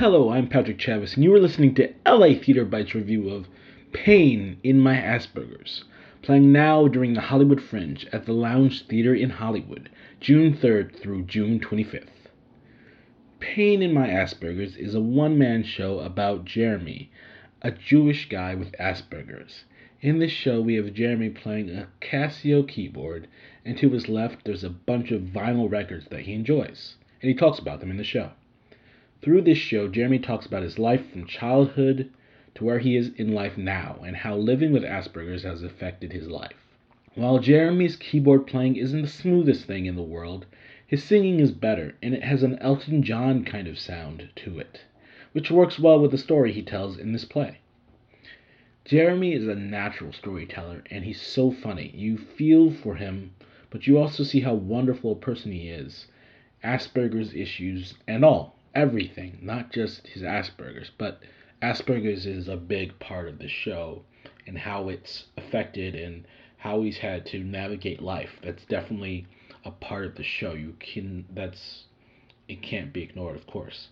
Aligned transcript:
Hello, 0.00 0.30
I'm 0.30 0.48
Patrick 0.48 0.78
Chavis, 0.78 1.14
and 1.14 1.22
you 1.22 1.34
are 1.34 1.38
listening 1.38 1.74
to 1.74 1.92
LA 2.06 2.28
Theater 2.28 2.64
Bites 2.64 2.94
review 2.94 3.28
of 3.28 3.48
Pain 3.92 4.56
in 4.62 4.80
My 4.80 4.94
Asperger's, 4.94 5.84
playing 6.22 6.50
now 6.50 6.88
during 6.88 7.12
the 7.12 7.20
Hollywood 7.20 7.60
Fringe 7.60 8.06
at 8.10 8.24
the 8.24 8.32
Lounge 8.32 8.86
Theater 8.86 9.14
in 9.14 9.28
Hollywood, 9.28 9.90
June 10.18 10.54
3rd 10.54 10.96
through 10.96 11.24
June 11.24 11.60
25th. 11.60 12.30
Pain 13.40 13.82
in 13.82 13.92
My 13.92 14.08
Asperger's 14.08 14.74
is 14.74 14.94
a 14.94 15.02
one 15.02 15.36
man 15.36 15.64
show 15.64 15.98
about 15.98 16.46
Jeremy, 16.46 17.10
a 17.60 17.70
Jewish 17.70 18.26
guy 18.30 18.54
with 18.54 18.72
Asperger's. 18.80 19.64
In 20.00 20.18
this 20.18 20.32
show, 20.32 20.62
we 20.62 20.76
have 20.76 20.94
Jeremy 20.94 21.28
playing 21.28 21.68
a 21.68 21.88
Casio 22.00 22.66
keyboard, 22.66 23.28
and 23.66 23.76
to 23.76 23.90
his 23.90 24.08
left, 24.08 24.46
there's 24.46 24.64
a 24.64 24.70
bunch 24.70 25.10
of 25.10 25.24
vinyl 25.24 25.70
records 25.70 26.06
that 26.08 26.22
he 26.22 26.32
enjoys, 26.32 26.96
and 27.20 27.28
he 27.28 27.34
talks 27.34 27.58
about 27.58 27.80
them 27.80 27.90
in 27.90 27.98
the 27.98 28.02
show. 28.02 28.30
Through 29.22 29.42
this 29.42 29.58
show, 29.58 29.86
Jeremy 29.86 30.18
talks 30.18 30.46
about 30.46 30.62
his 30.62 30.78
life 30.78 31.10
from 31.10 31.26
childhood 31.26 32.08
to 32.54 32.64
where 32.64 32.78
he 32.78 32.96
is 32.96 33.12
in 33.16 33.34
life 33.34 33.58
now 33.58 34.00
and 34.02 34.16
how 34.16 34.34
living 34.34 34.72
with 34.72 34.82
Asperger's 34.82 35.42
has 35.42 35.62
affected 35.62 36.10
his 36.10 36.30
life. 36.30 36.74
While 37.14 37.38
Jeremy's 37.38 37.96
keyboard 37.96 38.46
playing 38.46 38.76
isn't 38.76 39.02
the 39.02 39.08
smoothest 39.08 39.66
thing 39.66 39.84
in 39.84 39.94
the 39.94 40.02
world, 40.02 40.46
his 40.86 41.04
singing 41.04 41.38
is 41.38 41.52
better 41.52 41.96
and 42.02 42.14
it 42.14 42.22
has 42.22 42.42
an 42.42 42.58
Elton 42.60 43.02
John 43.02 43.44
kind 43.44 43.68
of 43.68 43.78
sound 43.78 44.30
to 44.36 44.58
it, 44.58 44.86
which 45.32 45.50
works 45.50 45.78
well 45.78 46.00
with 46.00 46.12
the 46.12 46.16
story 46.16 46.50
he 46.50 46.62
tells 46.62 46.96
in 46.96 47.12
this 47.12 47.26
play. 47.26 47.58
Jeremy 48.86 49.34
is 49.34 49.46
a 49.46 49.54
natural 49.54 50.14
storyteller 50.14 50.82
and 50.90 51.04
he's 51.04 51.20
so 51.20 51.50
funny. 51.50 51.92
You 51.94 52.16
feel 52.16 52.70
for 52.70 52.94
him, 52.94 53.32
but 53.68 53.86
you 53.86 53.98
also 53.98 54.22
see 54.24 54.40
how 54.40 54.54
wonderful 54.54 55.12
a 55.12 55.16
person 55.16 55.52
he 55.52 55.68
is, 55.68 56.06
Asperger's 56.64 57.34
issues 57.34 57.92
and 58.08 58.24
all 58.24 58.56
everything, 58.74 59.38
not 59.42 59.72
just 59.72 60.06
his 60.06 60.22
Asperger's, 60.22 60.90
but 60.96 61.22
Asperger's 61.62 62.26
is 62.26 62.48
a 62.48 62.56
big 62.56 62.98
part 62.98 63.28
of 63.28 63.38
the 63.38 63.48
show 63.48 64.02
and 64.46 64.56
how 64.58 64.88
it's 64.88 65.24
affected 65.36 65.94
and 65.94 66.24
how 66.56 66.82
he's 66.82 66.98
had 66.98 67.26
to 67.26 67.42
navigate 67.42 68.00
life. 68.00 68.38
That's 68.42 68.64
definitely 68.64 69.26
a 69.64 69.70
part 69.70 70.06
of 70.06 70.14
the 70.14 70.22
show. 70.22 70.54
You 70.54 70.76
can 70.78 71.26
that's 71.34 71.84
it 72.48 72.62
can't 72.62 72.92
be 72.92 73.02
ignored, 73.02 73.36
of 73.36 73.46
course. 73.46 73.88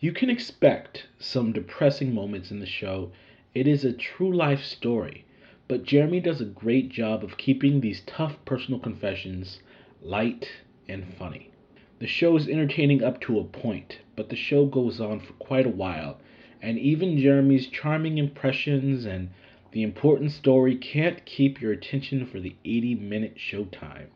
You 0.00 0.12
can 0.12 0.30
expect 0.30 1.06
some 1.18 1.52
depressing 1.52 2.14
moments 2.14 2.50
in 2.50 2.60
the 2.60 2.66
show. 2.66 3.10
It 3.54 3.66
is 3.66 3.84
a 3.84 3.92
true 3.92 4.34
life 4.34 4.62
story, 4.62 5.24
but 5.68 5.84
Jeremy 5.84 6.20
does 6.20 6.40
a 6.40 6.44
great 6.44 6.90
job 6.90 7.24
of 7.24 7.38
keeping 7.38 7.80
these 7.80 8.02
tough 8.06 8.36
personal 8.44 8.78
confessions 8.78 9.60
light 10.02 10.48
and 10.88 11.14
funny. 11.14 11.50
The 11.98 12.06
show 12.06 12.36
is 12.36 12.46
entertaining 12.46 13.02
up 13.02 13.22
to 13.22 13.38
a 13.38 13.44
point, 13.44 14.00
but 14.16 14.28
the 14.28 14.36
show 14.36 14.66
goes 14.66 15.00
on 15.00 15.18
for 15.18 15.32
quite 15.34 15.64
a 15.64 15.70
while, 15.70 16.20
and 16.60 16.78
even 16.78 17.18
Jeremy's 17.18 17.68
charming 17.68 18.18
impressions 18.18 19.06
and 19.06 19.30
the 19.72 19.82
important 19.82 20.32
story 20.32 20.76
can't 20.76 21.24
keep 21.24 21.60
your 21.60 21.72
attention 21.72 22.26
for 22.26 22.38
the 22.38 22.54
80 22.66 22.96
minute 22.96 23.36
showtime. 23.36 24.08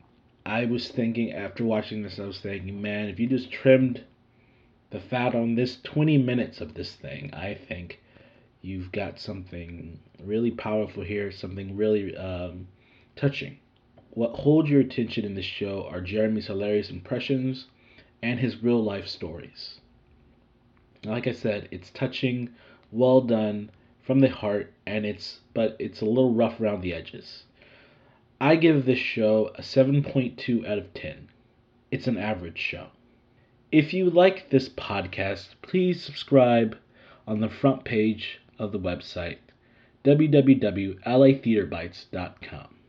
I 0.44 0.66
was 0.66 0.88
thinking 0.88 1.32
after 1.32 1.64
watching 1.64 2.02
this, 2.02 2.18
I 2.18 2.26
was 2.26 2.40
thinking, 2.40 2.82
man, 2.82 3.08
if 3.08 3.18
you 3.18 3.26
just 3.26 3.50
trimmed 3.50 4.04
the 4.90 5.00
fat 5.00 5.34
on 5.34 5.54
this 5.54 5.80
20 5.80 6.18
minutes 6.18 6.60
of 6.60 6.74
this 6.74 6.94
thing, 6.94 7.32
I 7.32 7.54
think 7.54 8.02
you've 8.60 8.92
got 8.92 9.18
something 9.18 10.00
really 10.22 10.50
powerful 10.50 11.02
here, 11.02 11.32
something 11.32 11.76
really 11.76 12.14
um, 12.14 12.68
touching. 13.16 13.58
What 14.12 14.40
holds 14.40 14.68
your 14.68 14.80
attention 14.80 15.24
in 15.24 15.34
this 15.34 15.44
show 15.44 15.86
are 15.88 16.00
Jeremy's 16.00 16.48
hilarious 16.48 16.90
impressions 16.90 17.68
and 18.20 18.40
his 18.40 18.60
real 18.60 18.82
life 18.82 19.06
stories. 19.06 19.78
Like 21.04 21.28
I 21.28 21.32
said, 21.32 21.68
it's 21.70 21.90
touching, 21.90 22.50
well 22.90 23.20
done, 23.20 23.70
from 24.02 24.18
the 24.18 24.28
heart, 24.28 24.72
and 24.84 25.06
it's 25.06 25.42
but 25.54 25.76
it's 25.78 26.00
a 26.00 26.06
little 26.06 26.34
rough 26.34 26.60
around 26.60 26.80
the 26.80 26.92
edges. 26.92 27.44
I 28.40 28.56
give 28.56 28.84
this 28.84 28.98
show 28.98 29.52
a 29.54 29.62
7.2 29.62 30.66
out 30.66 30.78
of 30.78 30.92
10. 30.92 31.28
It's 31.92 32.08
an 32.08 32.18
average 32.18 32.58
show. 32.58 32.88
If 33.70 33.94
you 33.94 34.10
like 34.10 34.50
this 34.50 34.68
podcast, 34.68 35.50
please 35.62 36.02
subscribe 36.02 36.76
on 37.28 37.38
the 37.38 37.48
front 37.48 37.84
page 37.84 38.40
of 38.58 38.72
the 38.72 38.80
website 38.80 39.38
www.latheatrebites.com. 40.04 42.79